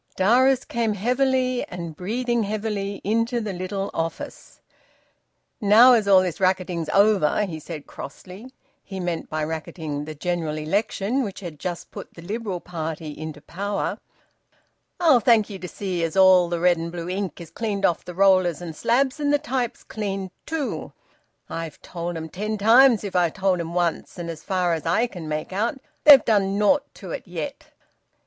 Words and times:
Darius 0.15 0.65
came 0.65 0.95
heavily, 0.95 1.63
and 1.69 1.95
breathing 1.95 2.41
heavily, 2.41 3.01
into 3.03 3.39
the 3.39 3.53
little 3.53 3.91
office. 3.93 4.59
"Now 5.61 5.93
as 5.93 6.07
all 6.07 6.21
this 6.21 6.39
racketing's 6.39 6.89
over," 6.89 7.45
he 7.45 7.59
said 7.59 7.85
crossly 7.85 8.51
he 8.83 8.99
meant 8.99 9.29
by 9.29 9.45
`racketing' 9.45 10.07
the 10.07 10.15
general 10.15 10.57
election 10.57 11.21
which 11.23 11.41
had 11.41 11.59
just 11.59 11.91
put 11.91 12.15
the 12.15 12.23
Liberal 12.23 12.59
party 12.59 13.11
into 13.15 13.41
power 13.41 13.99
"I'll 14.99 15.19
thank 15.19 15.51
ye 15.51 15.59
to 15.59 15.67
see 15.67 16.03
as 16.03 16.17
all 16.17 16.49
that 16.49 16.59
red 16.59 16.77
and 16.77 16.91
blue 16.91 17.07
ink 17.07 17.39
is 17.39 17.51
cleaned 17.51 17.85
off 17.85 18.03
the 18.03 18.15
rollers 18.15 18.59
and 18.59 18.75
slabs, 18.75 19.19
and 19.19 19.31
the 19.31 19.37
types 19.37 19.83
cleaned 19.83 20.31
too. 20.47 20.93
I've 21.47 21.79
told 21.83 22.17
'em 22.17 22.27
ten 22.27 22.57
times 22.57 23.03
if 23.03 23.15
I've 23.15 23.33
told 23.35 23.59
'em 23.59 23.75
once, 23.75 24.15
but 24.15 24.29
as 24.29 24.41
far 24.43 24.73
as 24.73 24.87
I 24.87 25.05
can 25.05 25.27
make 25.29 25.53
out, 25.53 25.77
they've 26.05 26.25
done 26.25 26.57
naught 26.57 26.91
to 26.95 27.11
it 27.11 27.27
yet." 27.27 27.65